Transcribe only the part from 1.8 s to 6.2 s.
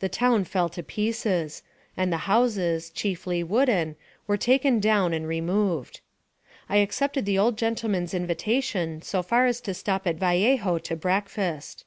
and the houses, chiefly wooden, were taken down and removed.